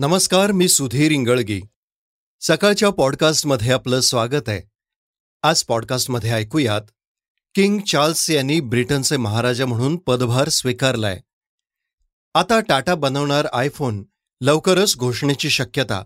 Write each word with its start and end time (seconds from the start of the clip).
नमस्कार 0.00 0.52
मी 0.52 0.68
सुधीर 0.68 1.12
इंगळगी. 1.12 1.60
सकाळच्या 2.40 2.90
पॉडकास्टमध्ये 2.90 3.72
आपलं 3.72 4.00
स्वागत 4.00 4.48
आहे. 4.48 4.60
आज 5.42 5.62
पॉडकास्टमध्ये 5.62 6.30
ऐकूयात 6.30 6.82
किंग 7.54 7.80
चार्ल्स 7.80 8.30
यांनी 8.30 8.60
ब्रिटनचे 8.60 9.16
महाराजा 9.16 9.66
म्हणून 9.66 9.96
पदभार 9.96 10.48
स्वीकारलाय. 10.48 11.20
आता 12.34 12.60
टाटा 12.60 12.94
बनवणार 12.94 13.46
आयफोन 13.52 14.04
लवकरच 14.40 14.96
घोषणेची 14.96 15.50
शक्यता. 15.50 16.04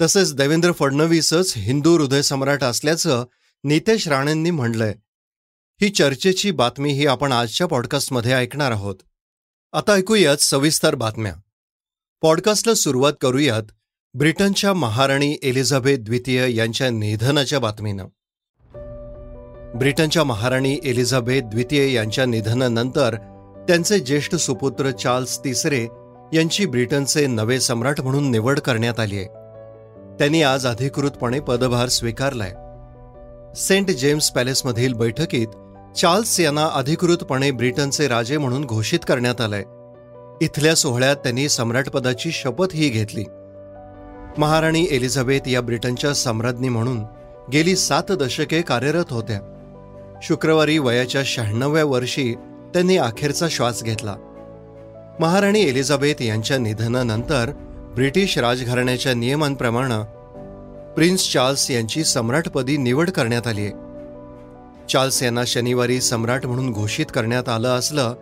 तसेच 0.00 0.34
देवेंद्र 0.34 0.72
फडणवीसच 0.72 1.52
हिंदू 1.56 1.98
हृदय 1.98 2.22
सम्राट 2.22 2.64
असल्याचं 2.64 3.24
नितेश 3.64 4.08
राणेंनी 4.08 4.50
म्हणलंय 4.50 4.94
ही 5.80 5.90
चर्चेची 5.90 6.50
बातमी 6.50 6.92
ही 6.92 7.06
आपण 7.06 7.32
आजच्या 7.32 7.66
पॉडकास्टमध्ये 7.66 8.32
ऐकणार 8.32 8.70
आहोत. 8.70 8.96
आता 9.72 9.92
ऐकूयात 9.92 10.36
सविस्तर 10.36 10.94
बातम्या. 10.94 11.34
पॉडकास्टला 12.24 12.74
सुरुवात 12.74 13.12
करूयात 13.20 13.62
ब्रिटनच्या 14.14 14.72
महाराणी 14.74 15.36
एलिझाबेथ 15.42 15.98
द्वितीय 15.98 16.56
यांच्या 16.56 16.90
निधनाच्या 16.90 17.58
बातमीनं. 17.58 18.04
ब्रिटनच्या 19.78 20.24
महाराणी 20.24 20.78
एलिझाबेथ 20.84 21.42
द्वितीय 21.42 21.92
यांच्या 21.92 22.26
निधनानंतर 22.26 23.14
त्यांचे 23.68 23.98
ज्येष्ठ 23.98 24.34
सुपुत्र 24.34 24.90
चार्ल्स 24.90 25.38
तिसरे 25.38 25.86
यांची 26.32 26.66
ब्रिटनचे 26.66 27.26
नवे 27.26 27.60
सम्राट 27.60 28.00
म्हणून 28.00 28.30
निवड 28.30 28.60
करण्यात 28.60 29.00
आली 29.00 29.16
आहे. 29.16 29.26
त्यांनी 30.18 30.42
आज 30.42 30.66
अधिकृतपणे 30.66 31.40
पदभार 31.40 31.88
स्वीकारलाय. 31.88 32.52
सेंट 33.54 33.90
जेम्स 33.90 34.30
पॅलेसमधील 34.30 34.92
बैठकीत 34.92 35.48
चार्ल्स 35.96 36.40
यांना 36.40 36.68
अधिकृतपणे 36.72 37.50
ब्रिटनचे 37.50 38.08
राजे 38.08 38.38
म्हणून 38.38 38.64
घोषित 38.64 39.00
करण्यात 39.08 39.40
आलंय. 39.40 39.64
इथल्या 40.40 40.74
सोहळ्यात 40.74 41.16
त्यांनी 41.16 41.48
सम्राटपदाची 41.48 42.32
शपथही 42.32 42.88
घेतली. 42.88 43.24
महाराणी 44.38 44.86
एलिझाबेथ 44.90 45.48
या 45.48 45.60
ब्रिटनच्या 45.60 46.14
सम्राज्ञी 46.14 46.68
म्हणून 46.68 47.04
गेली 47.52 47.76
सात 47.76 48.12
दशके 48.12 48.62
कार्यरत 48.62 49.04
होत्या. 49.10 49.40
शुक्रवारी 50.22 50.78
वयाच्या 50.78 51.22
शहाण्णव्या 51.24 51.84
वर्षी 51.84 52.34
त्यांनी 52.74 52.96
अखेरचा 52.96 53.46
श्वास 53.50 53.82
घेतला. 53.82 54.16
महाराणी 55.20 55.60
एलिझाबेथ 55.60 56.22
यांच्या 56.22 56.58
निधनानंतर 56.58 57.50
ब्रिटिश 57.94 58.38
राजघराण्याच्या 58.38 59.14
नियमांप्रमाणे 59.14 60.02
प्रिन्स 60.94 61.32
चार्ल्स 61.32 61.70
यांची 61.70 62.04
सम्राटपदी 62.04 62.76
निवड 62.76 63.10
करण्यात 63.10 63.46
आली 63.46 63.60
आहे. 63.60 63.70
चार्ल्स 64.88 65.22
यांना 65.22 65.44
शनिवारी 65.46 66.00
सम्राट 66.00 66.46
म्हणून 66.46 66.70
घोषित 66.70 67.06
करण्यात 67.14 67.48
आलं 67.48 67.68
असलं 67.68 68.14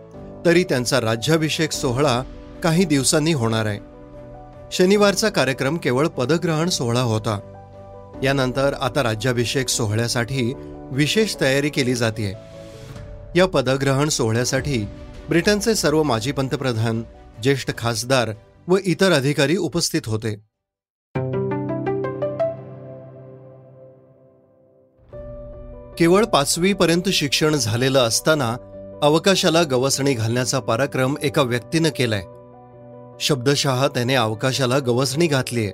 तरी 0.45 0.63
त्यांचा 0.63 1.01
राज्याभिषेक 1.01 1.71
सोहळा 1.71 2.23
काही 2.63 2.85
दिवसांनी 2.85 3.33
होणार 3.33 3.65
आहे. 3.65 3.79
शनिवारचा 4.71 5.29
कार्यक्रम 5.29 5.77
केवळ 5.77 6.07
पदग्रहण 6.07 6.69
सोहळा 6.69 7.01
होता. 7.01 7.39
यानंतर 8.23 8.73
आता 8.73 9.03
राज्याभिषेक 9.03 9.69
सोहळ्यासाठी 9.69 10.53
विशेष 10.91 11.35
तयारी 11.41 11.69
केली 11.69 11.95
जाते 11.95 12.33
या 13.35 13.45
पदग्रहण 13.45 14.09
सोहळ्यासाठी 14.09 14.87
ब्रिटनचे 15.29 15.75
सर्व 15.75 16.03
माजी 16.03 16.31
पंतप्रधान 16.31 17.03
ज्येष्ठ 17.43 17.77
खासदार 17.77 18.29
व 18.67 18.77
इतर 18.85 19.11
अधिकारी 19.11 19.57
उपस्थित 19.57 20.01
होते. 20.05 20.35
केवळ 25.99 26.25
पाचवीपर्यंत 26.25 27.09
शिक्षण 27.09 27.55
झालेलं 27.55 27.99
असताना 27.99 28.57
अवकाशाला 29.03 29.63
गवसणी 29.63 30.13
घालण्याचा 30.13 30.59
पराक्रम 30.59 31.15
एका 31.23 31.41
व्यक्तीनं 31.41 31.89
केलाय. 31.89 32.21
शब्दशः 33.19 33.87
त्याने 33.87 34.15
अवकाशाला 34.15 34.79
गवसणी 34.79 35.27
घातलीय. 35.27 35.69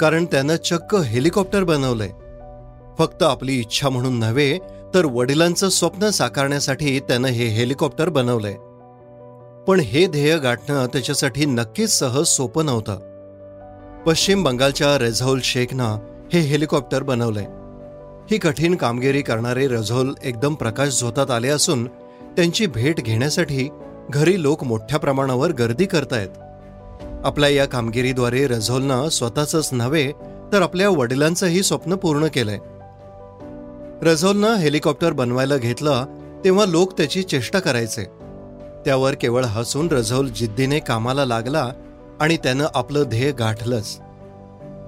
कारण 0.00 0.24
त्यानं 0.24 0.56
चक्क 0.56 0.94
हेलिकॉप्टर 0.94 1.64
बनवलंय. 1.64 2.08
फक्त 2.98 3.22
आपली 3.22 3.58
इच्छा 3.58 3.88
म्हणून 3.88 4.18
नव्हे 4.18 4.58
तर 4.94 5.04
वडिलांचं 5.04 5.68
स्वप्न 5.68 6.10
साकारण्यासाठी 6.10 7.00
त्यानं 7.00 7.28
हे 7.28 7.46
हेलिकॉप्टर 7.46 8.08
बनवलंय. 8.08 8.54
पण 9.64 9.80
हे 9.80 10.06
ध्येय 10.06 10.38
गाठणं 10.38 10.86
त्याच्यासाठी 10.86 11.46
नक्कीच 11.46 11.90
सहज 11.90 12.24
सोपं 12.24 12.66
नव्हतं. 12.66 12.98
पश्चिम 14.06 14.42
बंगालच्या 14.42 14.98
रेझौल 14.98 15.40
शेखनं 15.44 15.98
हे 16.32 16.40
हेलिकॉप्टर 16.40 17.02
बनवलंय. 17.02 17.46
ही 18.30 18.38
कठीण 18.38 18.74
कामगिरी 18.74 19.22
करणारे 19.22 19.68
रझोल 19.68 20.14
एकदम 20.22 20.54
प्रकाश 20.54 21.00
झोतात 21.00 21.30
आले 21.30 21.48
असून 21.48 21.88
त्यांची 22.36 22.66
भेट 22.66 22.96
घेण्यासाठी 22.96 23.68
घरी 24.10 24.42
लोक 24.42 24.64
मोठ्या 24.64 24.98
प्रमाणावर 24.98 25.52
गर्दी 25.52 25.86
करतायत. 25.86 26.28
आपल्या 27.24 27.48
या 27.48 27.66
कामगिरीद्वारे 27.66 28.46
रझोलनं 28.46 29.08
स्वतःच 29.08 29.68
नव्हे 29.72 30.12
तर 30.52 30.62
आपल्या 30.62 30.88
वडिलांचंही 30.90 31.62
स्वप्न 31.62 31.94
पूर्ण 31.94 32.26
केलंय. 32.26 32.58
रझोलनं 34.02 34.54
हेलिकॉप्टर 34.54 35.12
बनवायला 35.12 35.56
घेतलं 35.56 36.04
तेव्हा 36.44 36.66
लोक 36.66 36.92
त्याची 36.92 37.22
चेष्टा 37.22 37.58
करायचे. 37.58 38.04
त्यावर 38.84 39.14
केवळ 39.14 39.44
हसून 39.44 39.88
रझोल 39.88 40.28
जिद्दीने 40.28 40.78
कामाला 40.78 41.24
लागला 41.24 41.68
आणि 42.20 42.36
त्यानं 42.36 42.66
आपलं 42.74 43.02
ध्येय 43.02 43.32
गाठलंच. 43.32 43.98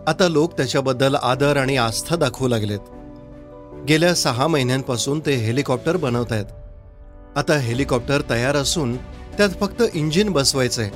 आता 0.07 0.29
लोक 0.29 0.53
त्याच्याबद्दल 0.53 1.15
आदर 1.15 1.57
आणि 1.57 1.77
आस्था 1.77 2.17
दाखवू 2.17 2.49
लागलेत. 2.49 2.81
गेल्या 3.89 4.15
सहा 4.15 4.47
महिन्यांपासून 4.47 5.21
ते 5.21 5.33
हेलिकॉप्टर 5.33 5.97
बनवत 5.97 6.33
आहेत 6.33 6.47
आता 7.37 7.59
हेलिकॉप्टर 7.59 8.23
तयार 8.31 8.57
असून 8.57 8.97
त्यात 8.97 9.49
फक्त 9.61 9.83
इंजिन 9.95 10.31
बसवायचंय. 10.31 10.91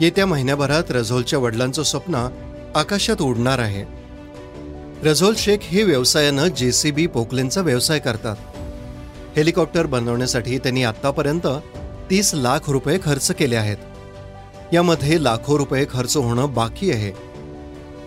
येत्या 0.00 0.26
महिन्याभरात 0.26 0.82
रझोलच्या 0.90 1.38
वडिलांचं 1.38 1.82
स्वप्न 1.82 2.28
आकाशात 2.74 3.22
उडणार 3.22 3.58
आहे. 3.58 3.84
रझोल 5.08 5.34
शेख 5.38 5.58
हे 5.62 5.82
व्यवसायानं 5.82 6.48
जे 6.48 6.72
सी 6.72 6.90
बी 6.90 7.06
पोकलेनचा 7.06 7.60
व्यवसाय 7.60 7.98
करतात. 7.98 8.36
हेलिकॉप्टर 9.36 9.86
बनवण्यासाठी 9.86 10.58
त्यांनी 10.58 10.84
आतापर्यंत 10.84 11.46
तीस 12.10 12.34
लाख 12.34 12.70
रुपये 12.70 12.98
खर्च 13.04 13.30
केले 13.30 13.56
आहेत. 13.56 13.76
यामध्ये 14.72 15.24
लाखो 15.24 15.58
रुपये 15.58 15.86
खर्च 15.90 16.16
होणं 16.16 16.54
बाकी 16.54 16.90
आहे. 16.90 17.10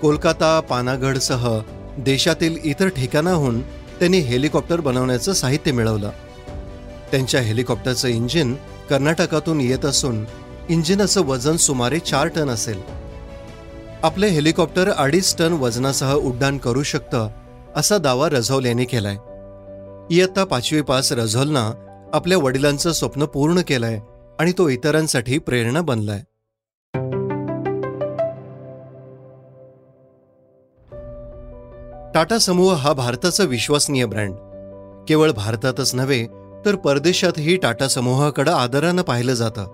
कोलकाता 0.02 0.60
पानागडसह 0.60 1.60
देशातील 1.98 2.58
इतर 2.64 2.88
ठिकाणाहून 2.88 3.62
त्यांनी 3.62 4.18
हेलिकॉप्टर 4.18 4.80
बनवण्याचं 4.80 5.34
साहित्य 5.34 5.72
मिळवलं. 5.72 6.10
त्यांच्या 7.12 7.42
हेलिकॉप्टरचं 7.42 8.08
इंजिन 8.08 8.56
कर्नाटकातून 8.90 9.62
येत 9.62 9.86
असून 9.86 10.26
इंजिनाचं 10.70 11.26
वजन 11.26 11.56
सुमारे 11.56 12.00
चार 12.00 12.28
टन 12.28 12.50
असेल. 12.50 12.82
आपले 14.04 14.28
हेलिकॉप्टर 14.28 14.90
अडीच 14.90 15.36
टन 15.38 15.54
वजनासह 15.54 16.14
उड्डाण 16.14 16.58
करू 16.58 16.84
शकतं 16.84 17.30
असा 17.76 17.98
दावा 17.98 18.30
रझौल 18.30 18.66
यांनी 18.66 18.86
केलाय. 18.86 19.16
इयत्ता 20.16 20.44
पाचवी 20.44 20.82
पास 20.82 21.12
रझौलनं 21.12 21.72
आपल्या 22.14 22.38
वडिलांचं 22.38 22.92
स्वप्न 22.92 23.26
पूर्ण 23.26 23.62
केलंय 23.62 24.00
आणि 24.40 24.52
तो 24.58 24.70
इतरांसाठी 24.70 25.38
प्रेरणा 25.38 25.82
बनलाय. 25.82 26.20
टाटा 32.14 32.38
समूह 32.38 32.74
हा 32.74 32.94
भारताचा 32.94 33.44
विश्वसनीय 33.44 34.06
ब्रँड. 34.06 34.34
केवळ 35.08 35.32
भारतातच 35.32 35.96
नव्हे 35.96 36.47
तर 36.68 36.76
परदेशातही 36.76 37.58
टाटा 37.58 37.88
समूहाकडे 37.88 38.52
आदरानं 38.52 39.02
पाहिलं 39.02 39.34
जातं. 39.34 39.66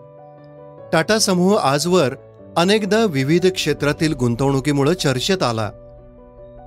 टाटा 0.93 1.19
समूह 1.19 1.59
आजवर 1.59 2.15
अनेकदा 2.57 3.05
विविध 3.05 3.47
क्षेत्रातील 3.47 4.13
गुंतवणुकीमुळे 4.13 4.93
चर्चेत 4.93 5.43
आला. 5.43 5.71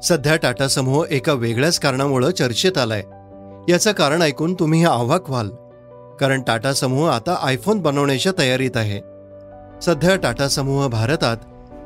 सध्या 0.04 0.36
टाटा 0.36 0.68
समूह 0.68 1.06
एका 1.10 1.32
वेगळ्याच 1.32 1.78
कारणामुळे 1.78 2.32
चर्चेत 2.32 2.78
आलाय. 2.78 3.02
याचं 3.68 3.92
कारण 3.92 4.22
ऐकून 4.22 4.54
तुम्ही 4.54 4.84
आव्हाक 4.84 5.30
व्हाल. 5.30 5.48
कारण 6.20 6.42
टाटा 6.42 6.72
समूह 6.72 7.10
आता 7.10 7.38
आयफोन 7.42 7.78
बनवण्याच्या 7.78 8.32
तयारीत 8.38 8.76
आहे. 8.76 9.00
सध्या 9.82 10.16
टाटा 10.16 10.48
समूह 10.48 10.86
भारतात 10.86 11.36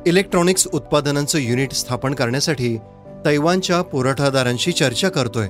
इलेक्ट्रॉनिक्स 0.06 0.68
उत्पादनांचं 0.72 1.38
युनिट 1.38 1.72
स्थापन 1.72 2.14
करण्यासाठी 2.14 2.78
तैवानच्या 3.24 3.82
पुरवठादारांशी 3.82 4.72
चर्चा 4.72 5.08
करतोय. 5.08 5.48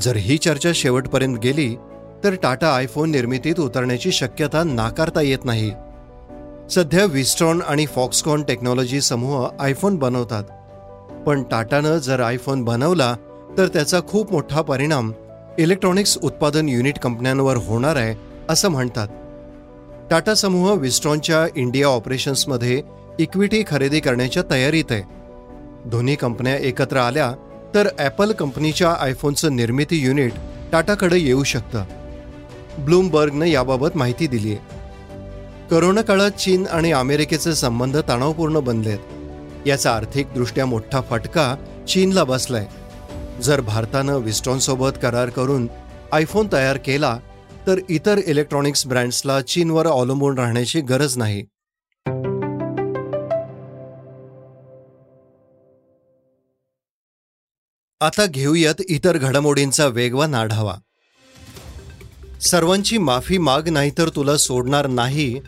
जर 0.00 0.16
ही 0.16 0.38
चर्चा 0.38 0.70
शेवटपर्यंत 0.74 1.38
गेली 1.38 1.76
तर 2.24 2.34
टाटा 2.34 2.76
आयफोन 2.76 3.10
निर्मितीत 3.10 3.60
उतरण्याची 3.60 4.12
शक्यता 4.12 4.62
नाकारता 4.64 5.20
येत 5.20 5.44
नाही. 5.44 5.70
सध्या 6.70 7.04
विस्ट्रॉन 7.04 7.62
आणि 7.62 7.86
फॉक्सकॉन 7.86 8.42
टेक्नॉलॉजी 8.42 9.00
समूह 9.00 9.48
आयफोन 9.60 9.96
बनवतात. 9.96 10.44
पण 11.26 11.42
टाटानं 11.42 11.98
जर 11.98 12.20
आयफोन 12.20 12.64
बनवला 12.64 13.16
तर 13.58 13.66
त्याचा 13.66 14.00
खूप 14.08 14.32
मोठा 14.32 14.60
परिणाम 14.60 15.12
इलेक्ट्रॉनिक्स 15.58 16.18
उत्पादन 16.22 16.68
युनिट 16.68 16.98
कंपन्यांवर 16.98 17.56
होणार 17.56 17.96
आहे 17.96 18.14
असं 18.48 18.68
म्हणतात. 18.68 19.08
टाटा 20.10 20.34
समूह 20.34 20.72
विस्ट्रॉनच्या 20.72 21.46
इंडिया 21.56 21.86
ऑपरेशन्समध्ये 21.86 22.82
इक्विटी 23.18 23.62
खरेदी 23.66 24.00
करण्याच्या 24.00 24.42
तयारीत 24.50 24.84
आहे. 24.90 25.02
दोन्ही 25.84 26.16
कंपन्या 26.16 26.56
एकत्र 26.56 26.96
आल्या 26.96 27.32
तर 27.74 27.88
ॲपल 27.98 28.32
कंपनीच्या 28.32 28.90
आयफोनचं 28.90 29.56
निर्मिती 29.56 29.96
युनिट 29.96 30.32
टाटाकडे 30.72 31.18
येऊ 31.18 31.42
शकतं. 31.42 31.84
ब्लूमबर्गनं 32.78 33.44
याबाबत 33.44 33.88
माहिती 33.94 34.26
दिली 34.26 34.54
आहे. 34.54 34.74
करोना 35.70 36.02
काळात 36.02 36.30
चीन 36.30 36.66
आणि 36.66 36.92
अमेरिकेचे 36.92 37.54
संबंध 37.54 37.96
तणावपूर्ण 37.96 38.60
बनलेत. 38.60 38.98
याचा 39.66 39.92
आर्थिकदृष्ट्या 39.92 40.66
मोठा 40.66 41.00
फटका 41.00 41.54
चीनला 41.88 42.24
बसलाय. 42.24 42.66
जर 43.42 43.60
भारतानं 43.60 44.16
विस्टॉनसोबत 44.16 44.90
करार 45.02 45.28
करून 45.28 45.68
आयफोन 46.12 46.48
तयार 46.52 46.76
केला 46.76 47.18
तर 47.66 47.78
इतर 47.88 48.20
इलेक्ट्रॉनिक्स 48.26 48.86
ब्रँड्सला 48.86 49.40
चीनवर 49.40 49.86
अवलंबून 49.86 50.38
राहण्याची 50.38 50.80
गरज 50.80 51.18
नाही. 51.18 51.44
आता 58.00 58.26
घेऊयात 58.26 58.82
इतर 58.88 59.18
घडामोडींचा 59.18 59.86
वेगवान 59.86 60.34
आढावा. 60.34 60.74
सर्वांची 62.42 62.98
माफी 62.98 63.38
माग 63.38 63.68
नाहीतर 63.68 64.08
तुला 64.08 64.36
सोडणार 64.36 64.86
नाही 64.86 65.40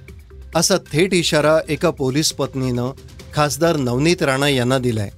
असा 0.55 0.77
थेट 0.93 1.15
इशारा 1.15 1.59
एका 1.69 1.91
पोलीस 1.91 2.33
पत्नीनं 2.33 2.91
खासदार 3.35 3.77
नवनीत 3.77 4.23
राणा 4.23 4.49
यांना 4.49 4.79
दिलाय. 4.79 5.11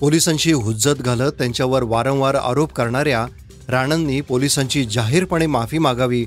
पोलिसांची 0.00 0.52
हुज्जत 0.52 1.00
घालत 1.00 1.32
त्यांच्यावर 1.32 1.82
वारंवार 1.82 2.34
आरोप 2.34 2.72
करणाऱ्या 2.72 3.26
राणांनी 3.68 4.20
पोलिसांची 4.20 4.84
जाहीरपणे 4.84 5.46
माफी 5.46 5.78
मागावी 5.78 6.26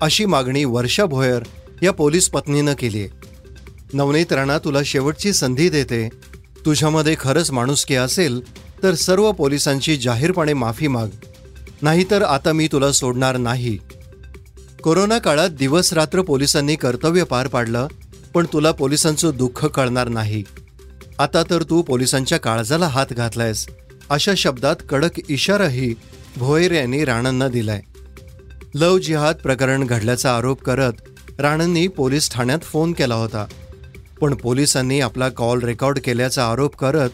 अशी 0.00 0.24
मागणी 0.24 0.64
वर्षा 0.64 1.04
भोयर 1.04 1.42
या 1.82 1.92
पोलीस 1.92 2.28
पत्नीनं 2.28 2.74
केली 2.78 2.98
आहे 2.98 3.08
नवनीत 3.92 4.32
राणा 4.32 4.58
तुला 4.58 4.78
शेवटची 4.84 5.32
संधी 5.32 5.68
देते. 5.68 6.08
तुझ्यामध्ये 6.66 7.14
खरंच 7.20 7.50
माणुसकी 7.50 7.94
असेल 7.94 8.40
तर 8.82 8.94
सर्व 8.94 9.32
पोलिसांची 9.32 9.96
जाहीरपणे 9.96 10.52
माफी 10.52 10.86
माग. 10.86 11.08
नाहीतर 11.82 12.22
आता 12.22 12.52
मी 12.52 12.68
तुला 12.72 12.92
सोडणार 12.92 13.36
नाही. 13.36 13.78
कोरोना 14.84 15.18
काळात 15.18 15.48
दिवस 15.48 15.92
रात्र 15.92 16.22
पोलिसांनी 16.22 16.76
कर्तव्य 16.76 17.24
पार 17.24 17.46
पाडलं 17.46 17.86
पण 18.34 18.46
तुला 18.52 18.70
पोलिसांचं 18.70 19.30
दुःख 19.34 19.66
कळणार 19.66 20.08
नाही. 20.08 20.44
आता 21.18 21.42
तर 21.50 21.62
तू 21.62 21.82
पोलिसांच्या 21.82 22.38
काळजाला 22.38 22.86
हात 22.86 23.06
घातलायस. 23.12 23.66
अशा 24.10 24.32
शब्दात 24.36 24.76
कडक 24.88 25.20
इशाराही 25.28 25.94
भोयर 26.36 26.72
यांनी 26.72 27.04
राणांना 27.04 27.48
दिलाय. 27.48 27.80
लव 28.74 28.98
जिहाद 28.98 29.36
प्रकरण 29.36 29.84
घडल्याचा 29.84 30.36
आरोप 30.36 30.62
करत 30.62 30.92
राणांनी 31.38 31.88
पोलीस 31.88 32.30
ठाण्यात 32.30 32.58
फोन 32.58 32.92
केला 32.92 33.14
होता. 33.14 33.46
पण 34.20 34.34
पोलिसांनी 34.34 35.00
आपला 35.00 35.28
कॉल 35.28 35.60
रेकॉर्ड 35.60 35.98
केल्याचा 35.98 36.50
आरोप 36.50 36.76
करत 36.76 37.10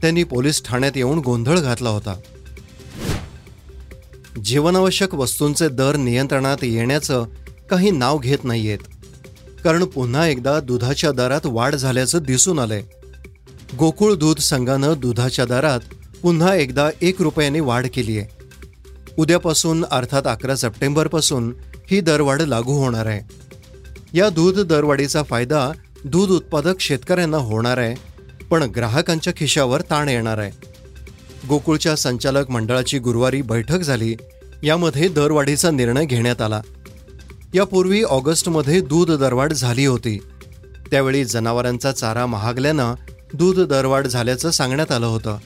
त्यांनी 0.00 0.24
पोलीस 0.24 0.64
ठाण्यात 0.64 0.92
येऊन 0.96 1.18
गोंधळ 1.18 1.58
घातला 1.58 1.88
होता. 1.88 2.14
जीवनावश्यक 4.44 5.14
वस्तूंचे 5.14 5.68
दर 5.68 5.96
नियंत्रणात 5.96 6.56
येण्याचं 6.62 7.24
काही 7.70 7.90
नाव 7.90 8.18
घेत 8.18 8.38
नाहीयेत. 8.44 8.78
कारण 9.64 9.84
पुन्हा 9.84 10.26
एकदा 10.26 10.60
दुधाच्या 10.60 11.12
दरात 11.12 11.40
वाढ 11.44 11.74
झाल्याचं 11.74 12.18
दिसून 12.22 12.58
आलंय. 12.58 12.82
गोकुळ 13.78 14.14
दूध 14.14 14.38
संघानं 14.38 14.94
दुधाच्या 14.98 15.44
दरात 15.44 15.80
पुन्हा 16.22 16.54
एकदा 16.54 16.90
एक 17.02 17.22
रुपयाने 17.22 17.60
वाढ 17.60 17.86
केली 17.94 18.18
आहे. 18.18 18.26
उद्यापासून 19.18 19.84
अर्थात 19.90 20.22
अकरा 20.26 20.56
सप्टेंबरपासून 20.56 21.54
ही 21.90 22.00
दरवाढ 22.00 22.40
लागू 22.40 22.72
होणार 22.72 23.06
आहे. 23.06 23.20
या 24.12 24.28
दूध 24.28 24.60
दरवाढीचा 24.60 25.22
फायदा 25.22 25.70
दूध 26.04 26.30
उत्पादक 26.30 26.80
शेतकऱ्यांना 26.80 27.36
होणार 27.36 27.78
आहे 27.78 27.94
पण 28.44 28.62
ग्राहकांच्या 28.62 29.32
खिशावर 29.36 29.80
ताण 29.80 30.08
येणार 30.08 30.38
आहे. 30.38 30.69
गोकुळच्या 31.50 31.96
संचालक 31.96 32.50
मंडळाची 32.50 32.98
गुरुवारी 32.98 33.42
बैठक 33.42 33.78
झाली. 33.78 34.16
यामध्ये 34.62 35.08
दरवाढीचा 35.08 35.70
निर्णय 35.70 36.04
घेण्यात 36.04 36.42
आला. 36.42 36.60
यापूर्वी 37.54 38.02
ऑगस्टमध्ये 38.02 38.80
दूध 38.80 39.10
दरवाढ 39.10 39.52
झाली 39.52 39.86
होती. 39.86 40.18
त्यावेळी 40.90 41.24
जनावरांचा 41.24 41.92
चारा 41.92 42.26
महागल्यानं 42.26 42.94
दूध 43.34 43.60
दरवाढ 43.60 44.06
झाल्याचं 44.06 44.50
सांगण्यात 44.50 44.92
आलं 44.92 45.06
होतं. 45.06 45.38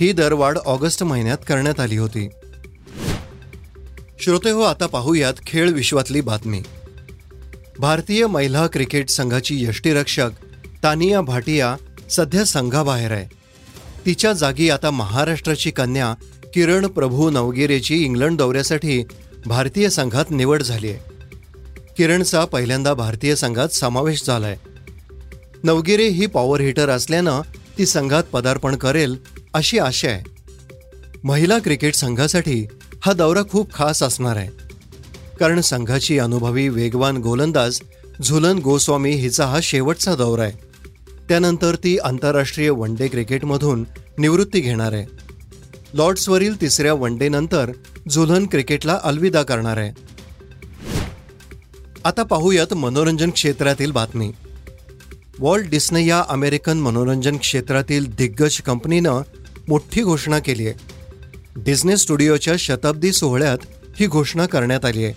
ही 0.00 0.12
दरवाढ 0.12 0.58
ऑगस्ट 0.58 1.02
महिन्यात 1.02 1.38
करण्यात 1.48 1.80
आली 1.80 1.96
होती. 1.96 2.28
श्रोते 4.20 4.50
हो 4.50 4.60
आता 4.60 4.86
पाहूयात 4.86 5.34
खेळ 5.46 5.70
विश्वातली 5.70 6.20
बातमी. 6.20 6.62
भारतीय 7.78 8.26
महिला 8.26 8.66
क्रिकेट 8.66 9.08
संघाची 9.08 9.64
यष्टीरक्षक 9.64 10.30
तानिया 10.82 11.20
भाटिया 11.20 11.76
सध्या 12.10 12.44
संघाबाहेर 12.44 13.12
आहे. 13.12 13.43
तिच्या 14.06 14.32
जागी 14.32 14.70
आता 14.70 14.90
महाराष्ट्राची 14.90 15.70
कन्या 15.70 16.14
किरण 16.54 16.86
प्रभू 16.86 17.30
नवगिरेची 17.30 18.04
इंग्लंड 18.04 18.38
दौऱ्यासाठी 18.38 19.04
भारतीय 19.46 19.90
संघात 19.90 20.24
निवड 20.30 20.62
झाली 20.62 20.88
आहे. 20.88 20.98
किरणचा 21.96 22.44
पहिल्यांदा 22.44 22.94
भारतीय 22.94 23.36
संघात 23.36 23.68
समावेश 23.68 24.26
झालाय. 24.26 24.56
नवगिरे 25.62 26.08
ही 26.08 26.26
पॉवर 26.26 26.60
हिटर 26.60 26.88
असल्यानं 26.88 27.40
ती 27.78 27.86
संघात 27.86 28.24
पदार्पण 28.24 28.76
करेल 28.76 29.16
अशी 29.54 29.78
आशा 29.78 30.08
आहे. 30.08 30.22
महिला 31.24 31.58
क्रिकेट 31.58 31.94
संघासाठी 31.94 32.66
हा 33.00 33.12
दौरा 33.12 33.42
खूप 33.50 33.74
खास 33.74 34.02
असणार 34.02 34.36
आहे. 34.36 34.48
कारण 35.40 35.60
संघाची 35.60 36.18
अनुभवी 36.18 36.68
वेगवान 36.68 37.16
गोलंदाज 37.16 37.80
झुलन 38.24 38.58
गोस्वामी 38.58 39.10
हिचा 39.10 39.46
हा 39.46 39.58
शेवटचा 39.62 40.14
दौरा 40.14 40.42
आहे. 40.42 40.63
त्यानंतर 41.28 41.74
ती 41.74 41.98
आंतरराष्ट्रीय 41.98 42.70
वन 42.70 42.94
डे 42.94 43.08
क्रिकेटमधून 43.08 43.84
निवृत्ती 44.18 44.60
घेणार 44.60 44.92
आहे. 44.92 45.06
लॉर्ड्सवरील 45.94 46.60
तिसऱ्या 46.60 46.94
वन 46.94 47.18
डे 47.18 47.28
नंतर 47.28 47.70
झुलन 48.10 48.46
क्रिकेटला 48.46 49.00
अलविदा 49.02 49.42
करणार 49.42 49.76
आहे. 49.76 49.92
आता 52.04 52.22
पाहूयात 52.22 52.74
मनोरंजन 52.74 53.30
क्षेत्रातील 53.30 53.92
बातमी. 53.92 54.32
वॉल्ट 55.38 55.70
डिस्ने 55.70 56.06
या 56.06 56.24
अमेरिकन 56.28 56.78
मनोरंजन 56.78 57.36
क्षेत्रातील 57.36 58.14
दिग्गज 58.14 58.60
कंपनीनं 58.60 59.20
मोठी 59.68 60.02
घोषणा 60.02 60.38
केली 60.38 60.66
आहे. 60.66 60.74
डिस्ने 61.56 61.96
स्टुडिओच्या 61.96 62.54
शताब्दी 62.58 63.12
सोहळ्यात 63.12 63.58
ही 63.96 64.06
घोषणा 64.06 64.46
करण्यात 64.46 64.84
आली 64.84 65.04
आहे 65.04 65.14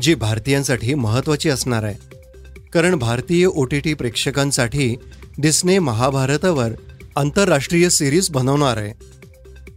जी 0.00 0.14
भारतीयांसाठी 0.14 0.94
महत्त्वाची 0.94 1.48
असणार 1.48 1.82
आहे. 1.84 2.16
कारण 2.72 2.94
भारतीय 2.94 3.46
ओ 3.46 3.64
टी 3.64 3.80
टी 3.80 3.94
प्रेक्षकांसाठी 3.94 4.96
डिस्ने 5.38 5.78
महाभारतावर 5.78 6.70
आंतरराष्ट्रीय 7.16 7.88
सिरीज 7.88 8.30
बनवणार 8.30 8.76
आहे. 8.76 8.92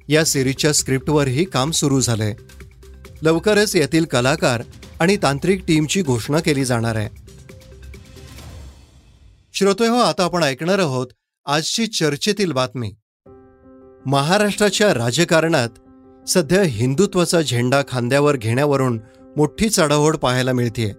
या 0.07 0.25
सिरीजच्या 0.25 0.73
स्क्रिप्टवरही 0.73 1.45
काम 1.45 1.71
सुरू 1.71 2.01
झालंय. 2.01 2.33
लवकरच 3.21 3.75
यातील 3.75 4.05
कलाकार 4.05 4.63
आणि 4.99 5.17
तांत्रिक 5.17 5.65
टीमची 5.67 6.01
घोषणा 6.01 6.39
केली 6.39 6.65
जाणार 6.65 6.95
आहे. 6.95 7.09
श्रोते 9.53 9.87
हो 9.87 9.95
आता 9.95 10.23
आपण 10.23 10.43
ऐकणार 10.43 10.79
आहोत 10.79 11.07
आजची 11.45 11.87
चर्चेतील 11.87 12.51
बातमी. 12.51 12.93
महाराष्ट्राच्या 14.05 14.93
राजकारणात 14.93 15.69
सध्या 16.29 16.63
हिंदुत्वाचा 16.63 17.41
झेंडा 17.41 17.81
खांद्यावर 17.87 18.35
घेण्यावरून 18.35 18.99
मोठी 19.37 19.69
चढाओढ 19.69 20.17
पाहायला 20.17 20.53
मिळतीये. 20.53 20.93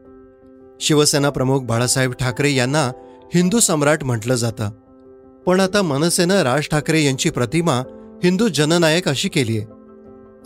शिवसेना 0.80 1.30
प्रमुख 1.30 1.60
बाळासाहेब 1.60 2.12
ठाकरे 2.12 2.50
यांना 2.52 2.90
हिंदू 3.34 3.60
सम्राट 3.60 4.04
म्हटलं 4.04 4.34
जातं. 4.34 4.70
पण 5.46 5.60
आता 5.60 5.82
मनसेनं 5.82 6.42
राज 6.42 6.68
ठाकरे 6.70 7.02
यांची 7.02 7.30
प्रतिमा 7.30 7.82
हिंदू 8.24 8.48
जननायक 8.48 9.08
अशी 9.08 9.28
केली 9.28 9.58
आहे. 9.58 9.66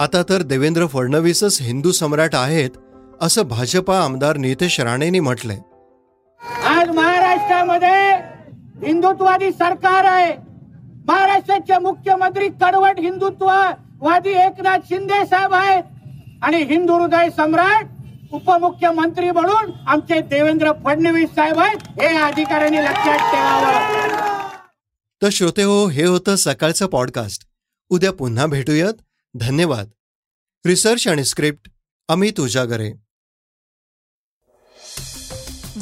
आता 0.00 0.22
तर 0.22 0.42
देवेंद्र 0.42 0.86
फडणवीसच 0.86 1.58
हिंदू 1.62 1.92
सम्राट 1.92 2.34
आहेत 2.34 2.70
असं 3.20 3.42
भाजपा 3.42 3.98
आमदार 4.00 4.36
नितेश 4.36 4.80
राणेंनी 4.80 5.20
म्हटलंय. 5.20 5.58
आज 6.66 6.88
महाराष्ट्रामध्ये 6.88 8.14
हिंदुत्वादी 8.86 9.50
सरकार 9.50 10.04
आहे. 10.04 10.32
महाराष्ट्राचे 11.06 11.78
मुख्यमंत्री 11.78 12.48
कडवट 12.48 13.00
हिंदुत्ववादी 13.00 14.30
एकनाथ 14.30 14.78
शिंदे 14.88 15.26
साहेब 15.26 15.54
आहेत. 15.54 15.82
आणि 16.42 16.56
हिंदू 16.56 16.94
हृदय 16.94 17.28
सम्राट 17.36 17.86
उपमुख्यमंत्री 18.32 19.30
म्हणून 19.30 19.72
आमचे 19.86 20.20
देवेंद्र 20.20 20.72
फडणवीस 20.84 21.30
साहेब 21.30 21.58
आहेत 21.58 22.00
हे 22.00 22.06
अधिकाऱ्यांनी 22.06 22.78
लक्षात 22.78 23.18
ठेवावं. 23.18 24.48
तर 25.22 25.28
श्रोते 25.32 25.62
हो 25.62 25.88
हे 25.88 26.04
होतं 26.04 26.36
सकाळचं 26.36 26.86
पॉडकास्ट 26.86 27.46
उद्या 27.88 28.12
पुन्हा 28.12 28.46
भेटूयात. 28.46 28.94
धन्यवाद. 29.34 29.88
रिसर्च 30.66 31.08
आणि 31.08 31.24
स्क्रिप्ट 31.24 31.70
अमित 32.08 32.40
उजागरे. 32.40 33.03